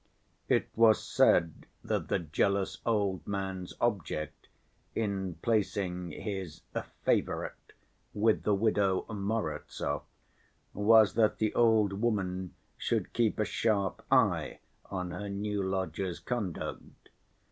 It 0.49 0.67
was 0.75 0.99
said 1.03 1.67
that 1.83 2.07
the 2.07 2.17
jealous 2.17 2.79
old 2.87 3.27
man's 3.27 3.75
object 3.79 4.47
in 4.95 5.35
placing 5.43 6.09
his 6.09 6.61
"favorite" 7.05 7.73
with 8.11 8.41
the 8.41 8.55
widow 8.55 9.05
Morozov 9.07 10.01
was 10.73 11.13
that 11.13 11.37
the 11.37 11.53
old 11.53 11.93
woman 12.01 12.55
should 12.79 13.13
keep 13.13 13.37
a 13.37 13.45
sharp 13.45 14.03
eye 14.11 14.61
on 14.89 15.11
her 15.11 15.29
new 15.29 15.61
lodger's 15.61 16.19
conduct. 16.19 17.09